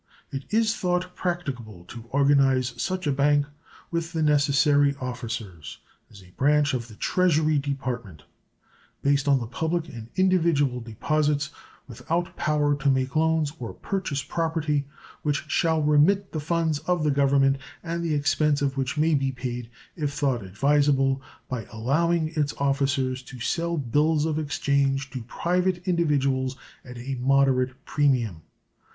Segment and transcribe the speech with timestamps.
[0.31, 3.45] It is thought practicable to organize such a bank
[3.91, 5.77] with the necessary officers
[6.09, 8.23] as a branch of the Treasury Department,
[9.03, 11.51] based on the public and individual deposits,
[11.87, 14.87] without power to make loans or purchase property,
[15.21, 19.31] which shall remit the funds of the Government, and the expense of which may be
[19.31, 25.87] paid, if thought advisable, by allowing its officers to sell bills of exchange to private
[25.87, 28.41] individuals at a moderate premium.